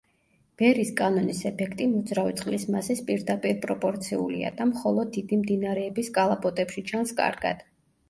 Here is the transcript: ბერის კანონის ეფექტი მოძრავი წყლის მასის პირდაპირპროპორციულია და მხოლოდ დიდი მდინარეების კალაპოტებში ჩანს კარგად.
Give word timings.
ბერის 0.61 0.91
კანონის 1.01 1.41
ეფექტი 1.49 1.87
მოძრავი 1.91 2.33
წყლის 2.41 2.65
მასის 2.77 3.05
პირდაპირპროპორციულია 3.11 4.53
და 4.59 4.71
მხოლოდ 4.73 5.15
დიდი 5.21 5.43
მდინარეების 5.45 6.15
კალაპოტებში 6.21 6.89
ჩანს 6.93 7.19
კარგად. 7.25 7.67